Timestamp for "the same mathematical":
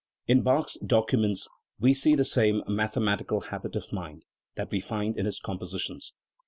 2.15-3.39